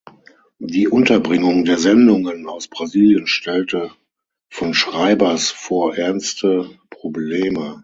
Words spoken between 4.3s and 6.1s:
von Schreibers vor